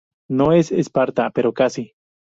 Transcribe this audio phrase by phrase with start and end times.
[0.31, 1.93] No es Esparta, pero casi".